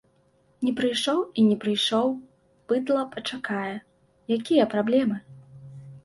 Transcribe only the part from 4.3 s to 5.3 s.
якія праблемы?